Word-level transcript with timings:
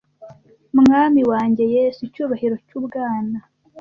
mwami 0.79 1.21
wanjye 1.31 1.63
yesu 1.75 1.99
icyubahiro 2.07 2.55
cyubwana 2.67 3.37